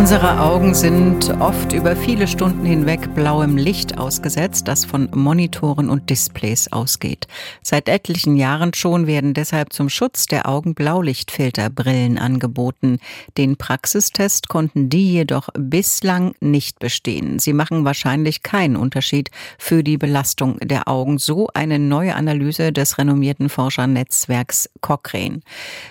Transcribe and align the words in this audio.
Unsere 0.00 0.40
Augen 0.40 0.74
sind 0.74 1.28
oft 1.40 1.74
über 1.74 1.94
viele 1.94 2.26
Stunden 2.26 2.64
hinweg 2.64 3.14
blauem 3.14 3.58
Licht 3.58 3.98
ausgesetzt, 3.98 4.66
das 4.66 4.86
von 4.86 5.10
Monitoren 5.14 5.90
und 5.90 6.08
Displays 6.08 6.72
ausgeht. 6.72 7.28
Seit 7.62 7.86
etlichen 7.86 8.34
Jahren 8.34 8.72
schon 8.72 9.06
werden 9.06 9.34
deshalb 9.34 9.74
zum 9.74 9.90
Schutz 9.90 10.24
der 10.24 10.48
Augen 10.48 10.74
Blaulichtfilterbrillen 10.74 12.16
angeboten. 12.16 12.98
Den 13.36 13.58
Praxistest 13.58 14.48
konnten 14.48 14.88
die 14.88 15.12
jedoch 15.12 15.50
bislang 15.52 16.32
nicht 16.40 16.78
bestehen. 16.78 17.38
Sie 17.38 17.52
machen 17.52 17.84
wahrscheinlich 17.84 18.42
keinen 18.42 18.76
Unterschied 18.76 19.30
für 19.58 19.84
die 19.84 19.98
Belastung 19.98 20.58
der 20.60 20.88
Augen, 20.88 21.18
so 21.18 21.48
eine 21.52 21.78
neue 21.78 22.14
Analyse 22.14 22.72
des 22.72 22.96
renommierten 22.96 23.50
Forschernetzwerks 23.50 24.70
Cochrane. 24.80 25.40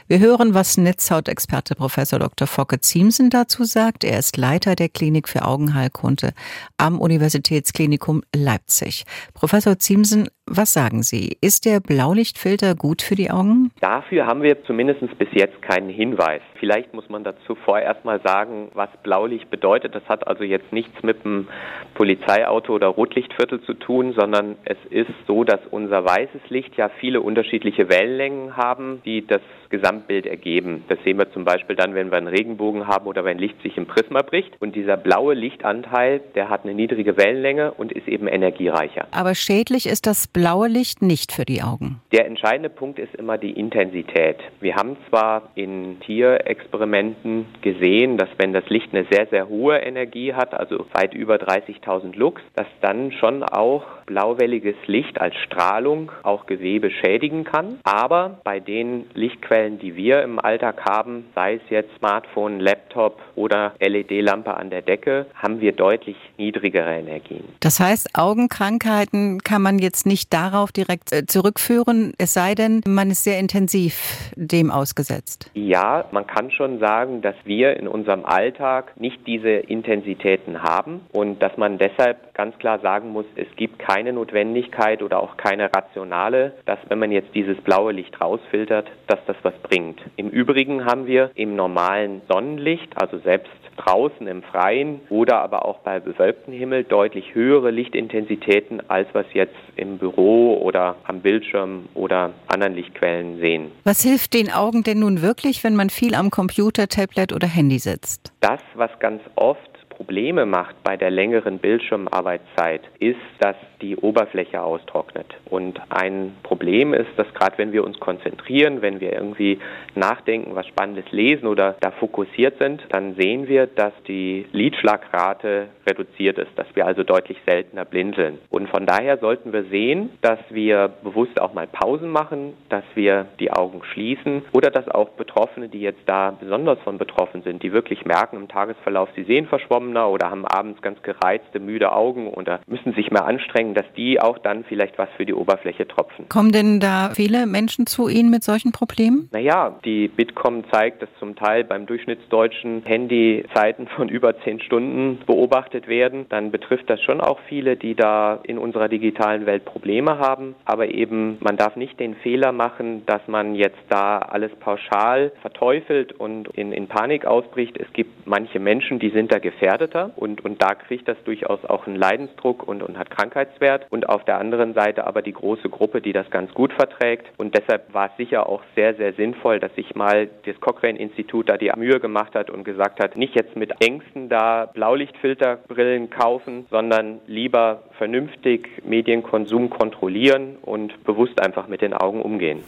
Wir 0.08 0.18
hören, 0.18 0.56
was 0.56 0.78
Netzhautexperte 0.78 1.76
Professor 1.76 2.18
Dr. 2.18 2.48
Focke 2.48 2.82
Ziemsen 2.82 3.30
dazu 3.30 3.66
sagt 3.66 3.99
sagt. 4.00 4.04
Er 4.04 4.20
ist 4.20 4.38
Leiter 4.38 4.76
der 4.76 4.90
Klinik 4.90 5.28
für 5.28 5.44
Augenheilkunde 5.44 6.34
am 6.78 7.00
Universitätsklinikum 7.00 8.24
Leipzig. 8.36 9.06
Professor 9.34 9.80
Ziemsen, 9.80 10.30
was 10.50 10.74
sagen 10.74 11.04
Sie? 11.04 11.38
Ist 11.42 11.66
der 11.66 11.80
Blaulichtfilter 11.80 12.76
gut 12.76 13.02
für 13.02 13.16
die 13.16 13.32
Augen? 13.32 13.72
Dafür 13.80 14.26
haben 14.26 14.42
wir 14.42 14.64
zumindest 14.66 15.02
bis 15.18 15.30
jetzt 15.34 15.62
keinen 15.62 15.90
Hinweis. 15.90 16.42
Vielleicht 16.60 16.94
muss 16.94 17.08
man 17.10 17.24
dazu 17.24 17.56
vorerst 17.56 18.04
mal 18.04 18.20
sagen, 18.24 18.70
was 18.74 18.90
Blaulicht 19.04 19.50
bedeutet. 19.50 19.96
Das 19.96 20.04
hat 20.10 20.28
also 20.28 20.44
jetzt 20.44 20.74
nichts 20.74 21.04
mit 21.04 21.24
dem 21.24 21.48
Polizeiauto 21.94 22.74
oder 22.74 22.88
Rotlichtviertel 22.88 23.62
zu 23.62 23.74
tun, 23.74 24.14
sondern 24.18 24.56
es 24.66 24.78
ist 24.90 25.12
so, 25.28 25.44
dass 25.44 25.60
unser 25.72 26.04
weißes 26.04 26.50
Licht 26.50 26.76
ja 26.78 26.90
viele 27.00 27.22
unterschiedliche 27.22 27.90
Wellenlängen 27.90 28.58
haben, 28.58 29.02
die 29.06 29.26
das 29.26 29.42
Gesamtbild 29.70 30.26
ergeben. 30.26 30.84
Das 30.88 30.98
sehen 31.04 31.18
wir 31.18 31.32
zum 31.32 31.46
Beispiel 31.46 31.76
dann, 31.76 31.94
wenn 31.94 32.10
wir 32.10 32.18
einen 32.18 32.28
Regenbogen 32.28 32.88
haben 32.88 33.06
oder 33.06 33.24
wenn 33.24 33.38
Licht 33.38 33.62
sich 33.62 33.78
im 33.78 33.86
Prisma 33.86 34.22
bricht. 34.22 34.52
Und 34.60 34.76
dieser 34.76 34.98
blaue 34.98 35.34
Lichtanteil, 35.34 36.22
der 36.36 36.50
hat 36.50 36.64
eine 36.64 36.74
niedrige 36.74 37.18
Wellenlänge 37.18 37.72
und 37.72 37.92
ist 37.92 38.08
eben 38.08 38.28
energiereicher. 38.28 39.08
Aber 39.12 39.36
schädlich 39.36 39.86
ist 39.86 40.08
das 40.08 40.28
blaue 40.40 40.70
Licht 40.70 41.02
nicht 41.02 41.34
für 41.34 41.44
die 41.44 41.62
Augen. 41.62 42.00
Der 42.14 42.26
entscheidende 42.26 42.70
Punkt 42.70 42.98
ist 42.98 43.14
immer 43.16 43.38
die 43.38 43.52
Intensität. 43.52 44.38
Wir 44.62 44.76
haben 44.76 44.96
zwar 45.10 45.50
in 45.56 46.00
Tierexperimenten 46.00 47.46
gesehen, 47.62 48.18
dass 48.18 48.30
wenn 48.38 48.54
das 48.54 48.64
Licht 48.70 48.88
eine 48.94 49.06
sehr, 49.12 49.28
sehr 49.28 49.50
hohe 49.50 49.78
Energie 49.80 50.34
hat, 50.34 50.54
also 50.54 50.86
weit 50.94 51.14
über 51.14 51.36
30.000 51.36 52.16
Lux, 52.16 52.42
dass 52.56 52.68
dann 52.80 53.12
schon 53.12 53.44
auch 53.44 53.84
blauwelliges 54.10 54.76
Licht 54.88 55.22
als 55.22 55.36
Strahlung 55.46 56.12
auch 56.24 56.48
Gewebe 56.48 56.90
schädigen 56.90 57.44
kann. 57.44 57.78
Aber 57.84 58.40
bei 58.44 58.60
den 58.60 59.06
Lichtquellen, 59.14 59.78
die 59.78 59.96
wir 59.96 60.24
im 60.24 60.40
Alltag 60.40 60.84
haben, 60.84 61.26
sei 61.36 61.56
es 61.56 61.62
jetzt 61.70 61.96
Smartphone, 62.00 62.60
Laptop 62.60 63.22
oder 63.36 63.74
LED-Lampe 63.80 64.58
an 64.58 64.72
der 64.72 64.82
Decke, 64.82 65.28
haben 65.36 65.62
wir 65.62 65.74
deutlich 65.74 66.18
niedrigere 66.38 66.98
Energien. 66.98 67.44
Das 67.60 67.80
heißt, 67.80 68.10
Augenkrankheiten 68.16 69.42
kann 69.44 69.62
man 69.62 69.78
jetzt 69.78 70.08
nicht 70.08 70.34
darauf 70.34 70.72
direkt 70.72 71.14
äh, 71.14 71.28
zurückführen, 71.28 72.14
es 72.18 72.34
sei 72.34 72.56
denn, 72.56 72.82
man 72.88 73.12
ist 73.12 73.24
sehr 73.24 73.38
intensiv 73.38 74.32
dem 74.36 74.72
ausgesetzt. 74.72 75.52
Ja, 75.54 76.06
man 76.12 76.26
kann 76.26 76.50
schon 76.50 76.80
sagen, 76.80 77.22
dass 77.22 77.36
wir 77.46 77.78
in 77.78 77.88
unserem 77.88 78.26
Alltag 78.26 79.00
nicht 79.00 79.20
diese 79.28 79.50
Intensitäten 79.50 80.64
haben 80.64 81.02
und 81.12 81.44
dass 81.44 81.56
man 81.58 81.78
deshalb 81.78 82.34
ganz 82.34 82.58
klar 82.58 82.80
sagen 82.80 83.12
muss, 83.12 83.26
es 83.36 83.48
gibt 83.58 83.80
keine 83.80 83.99
keine 84.00 84.14
Notwendigkeit 84.14 85.04
oder 85.04 85.22
auch 85.22 85.36
keine 85.36 85.70
rationale, 85.76 86.54
dass 86.66 86.80
wenn 86.88 87.00
man 87.00 87.12
jetzt 87.12 87.36
dieses 87.36 87.58
blaue 87.58 87.92
Licht 87.92 88.22
rausfiltert, 88.22 88.88
dass 89.08 89.20
das 89.28 89.36
was 89.44 89.54
bringt. 89.56 90.00
Im 90.16 90.30
Übrigen 90.30 90.86
haben 90.86 91.06
wir 91.06 91.32
im 91.36 91.58
normalen 91.58 92.22
Sonnenlicht, 92.30 92.94
also 92.96 93.18
selbst 93.20 93.52
draußen 93.76 94.26
im 94.26 94.42
Freien 94.42 95.02
oder 95.10 95.42
aber 95.42 95.66
auch 95.66 95.80
bei 95.80 96.00
bewölktem 96.00 96.54
Himmel 96.54 96.86
deutlich 96.86 97.36
höhere 97.36 97.72
Lichtintensitäten, 97.72 98.90
als 98.90 99.10
was 99.12 99.26
jetzt 99.34 99.56
im 99.76 99.98
Büro 99.98 100.62
oder 100.62 100.96
am 101.04 101.20
Bildschirm 101.20 101.90
oder 101.94 102.32
anderen 102.48 102.76
Lichtquellen 102.76 103.40
sehen. 103.42 103.72
Was 103.84 104.02
hilft 104.02 104.34
den 104.34 104.50
Augen 104.50 104.84
denn 104.84 105.00
nun 105.00 105.22
wirklich, 105.22 105.62
wenn 105.66 105.76
man 105.76 105.90
viel 105.90 106.16
am 106.16 106.30
Computer, 106.30 106.88
Tablet 106.88 107.34
oder 107.34 107.48
Handy 107.48 107.80
sitzt? 107.80 108.32
Das, 108.40 108.62
was 108.76 108.92
ganz 109.00 109.22
oft 109.36 109.79
Probleme 110.00 110.46
macht 110.46 110.82
bei 110.82 110.96
der 110.96 111.12
längeren 111.12 111.60
Bildschirmarbeitszeit, 111.60 112.80
ist, 113.00 113.20
dass 113.40 113.58
die 113.82 113.98
Oberfläche 113.98 114.62
austrocknet. 114.62 115.26
Und 115.50 115.82
ein 115.90 116.38
Problem 116.42 116.94
ist, 116.94 117.10
dass 117.18 117.28
gerade 117.34 117.58
wenn 117.58 117.74
wir 117.74 117.84
uns 117.84 118.00
konzentrieren, 118.00 118.82
wenn 118.82 119.02
wir 119.02 119.12
irgendwie 119.12 119.60
nachdenken, 119.96 120.56
was 120.56 120.68
Spannendes 120.68 121.04
lesen 121.12 121.48
oder 121.48 121.76
da 121.82 121.92
fokussiert 121.92 122.58
sind, 122.60 122.82
dann 122.92 123.16
sehen 123.16 123.50
wir, 123.50 123.68
dass 123.68 123.92
die 124.08 124.46
Lidschlagrate 124.54 125.68
reduziert 125.86 126.38
ist, 126.38 126.52
dass 126.56 126.68
wir 126.76 126.86
also 126.86 127.04
deutlich 127.04 127.38
seltener 127.46 127.84
blinzeln. 127.84 128.40
Und 128.50 128.70
von 128.70 128.86
daher 128.86 129.18
sollten 129.18 129.52
wir 129.52 129.66
sehen, 129.66 130.12
dass 130.22 130.40
wir 130.50 130.90
bewusst 131.04 131.42
auch 131.42 131.54
mal 131.54 131.68
Pausen 131.68 132.10
machen, 132.10 132.54
dass 132.70 132.86
wir 132.96 133.26
die 133.42 133.52
Augen 133.52 133.82
schließen 133.92 134.44
oder 134.54 134.72
dass 134.72 134.88
auch 134.88 135.10
Betroffene, 135.10 135.68
die 135.68 135.82
jetzt 135.82 136.04
da 136.06 136.32
besonders 136.32 136.80
von 136.80 136.98
betroffen 136.98 137.42
sind, 137.42 137.64
die 137.64 137.74
wirklich 137.74 138.06
merken 138.06 138.38
im 138.38 138.48
Tagesverlauf, 138.48 139.10
sie 139.16 139.24
sehen 139.24 139.46
verschwommener 139.90 140.10
oder 140.10 140.30
haben 140.30 140.46
abends 140.46 140.82
ganz 140.82 141.02
gereizte, 141.02 141.60
müde 141.60 141.92
Augen 141.92 142.28
oder 142.28 142.60
müssen 142.68 142.94
sich 142.94 143.12
mehr 143.12 143.26
anstrengen, 143.26 143.74
dass 143.74 143.86
die 143.96 144.20
auch 144.20 144.38
dann 144.38 144.64
vielleicht 144.64 144.98
was 144.98 145.10
für 145.18 145.26
die 145.26 145.34
Oberfläche 145.34 145.88
tropfen. 145.88 146.30
Kommen 146.30 146.52
denn 146.52 146.80
da 146.80 147.12
viele 147.14 147.46
Menschen 147.46 147.86
zu 147.86 148.08
Ihnen 148.08 148.30
mit 148.30 148.44
solchen 148.44 148.72
Problemen? 148.72 149.30
Naja, 149.32 149.80
die 149.86 150.08
Bitkom 150.08 150.64
zeigt, 150.72 151.02
dass 151.02 151.10
zum 151.20 151.36
Teil 151.36 151.64
beim 151.64 151.86
Durchschnittsdeutschen 151.86 152.84
Handy 152.86 153.46
Zeiten 153.54 153.88
von 153.88 154.10
über 154.10 154.40
zehn 154.42 154.60
Stunden 154.62 155.20
beobachtet 155.26 155.88
werden. 155.88 156.26
Dann 156.30 156.52
betrifft 156.52 156.90
das 156.90 157.02
schon 157.02 157.22
auch 157.22 157.40
viele, 157.48 157.76
die 157.76 157.96
da 157.96 158.40
in 158.44 158.58
unserer 158.58 158.88
digitalen 158.88 159.46
Welt 159.46 159.66
Probleme 159.66 160.20
haben. 160.20 160.56
Aber 160.66 160.90
eben, 160.90 161.38
man 161.40 161.58
darf 161.58 161.76
nicht 161.76 162.00
den 162.00 162.16
Fehler 162.16 162.52
machen, 162.52 163.06
dass 163.06 163.22
man 163.28 163.56
jetzt 163.56 163.80
da 163.90 164.20
alles 164.20 164.52
pauschal 164.60 165.32
verteufelt 165.42 166.14
und 166.14 166.48
in, 166.50 166.72
in 166.72 166.88
Panik 166.88 167.26
ausbricht. 167.26 167.78
Es 167.78 167.92
gibt 167.94 168.28
manche 168.28 168.60
Menschen, 168.60 169.00
die 169.00 169.10
sind 169.10 169.32
da 169.32 169.40
gefährdeter 169.80 170.12
und, 170.16 170.44
und 170.44 170.62
da 170.62 170.76
kriegt 170.76 171.08
das 171.08 171.18
durchaus 171.24 171.64
auch 171.66 171.88
einen 171.88 171.96
Leidensdruck 171.96 172.68
und, 172.68 172.84
und 172.84 172.98
hat 172.98 173.10
Krankheits 173.10 173.50
Grenzwert 173.60 173.86
und 173.90 174.10
auf 174.10 174.24
der 174.26 174.38
anderen 174.38 174.74
Seite 174.74 175.08
aber 175.08 175.22
die 175.22 175.34
große 175.34 175.70
Gruppe, 175.70 176.02
die 176.02 176.14
das 176.14 176.30
ganz 176.30 176.54
gut 176.54 176.74
verträgt. 176.74 177.28
Und 177.38 177.56
deshalb 177.56 177.94
war 177.94 178.08
es 178.08 178.18
sicher 178.18 178.48
auch 178.48 178.62
sehr, 178.76 178.96
sehr 178.96 179.14
sinnvoll, 179.14 179.60
dass 179.60 179.74
sich 179.76 179.96
mal 179.96 180.30
das 180.46 180.60
Cochrane-Institut 180.60 181.50
da 181.50 181.58
die 181.58 181.72
Mühe 181.76 182.00
gemacht 182.00 182.36
hat 182.36 182.50
und 182.50 182.64
gesagt 182.64 183.02
hat, 183.02 183.16
nicht 183.16 183.36
jetzt 183.36 183.56
mit 183.56 183.72
Ängsten 183.82 184.30
da 184.30 184.66
Blaulichtfilterbrillen 184.66 186.10
kaufen, 186.10 186.66
sondern 186.70 187.20
lieber 187.28 187.84
vernünftig 187.98 188.70
Medienkonsum 188.84 189.70
kontrollieren 189.70 190.58
und 190.62 191.04
bewusst 191.04 191.42
einfach 191.42 191.68
mit 191.68 191.82
den 191.82 191.94
Augen 191.94 192.22
umgehen. 192.22 192.64